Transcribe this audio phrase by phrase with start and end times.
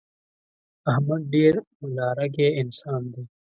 [0.91, 3.23] احمد ډېر ملا رګی انسان دی.